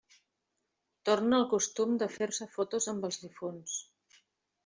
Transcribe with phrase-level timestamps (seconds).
[1.09, 3.77] Torna el costum de fer-se fotos amb els difunts.